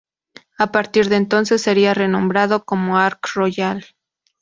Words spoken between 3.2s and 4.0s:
Royal.